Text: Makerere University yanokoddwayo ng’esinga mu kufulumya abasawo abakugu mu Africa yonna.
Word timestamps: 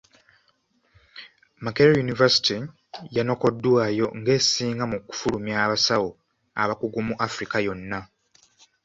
Makerere 1.63 2.01
University 2.05 2.57
yanokoddwayo 3.15 4.05
ng’esinga 4.19 4.83
mu 4.91 4.97
kufulumya 5.07 5.55
abasawo 5.65 6.09
abakugu 6.61 6.99
mu 7.07 7.13
Africa 7.27 7.55
yonna. 7.67 7.99